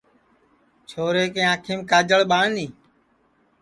چھورے 0.89 1.25
کے 1.33 1.41
آنکھیم 1.51 1.79
کاجݪ 1.89 2.21
ٻانی 2.29 2.67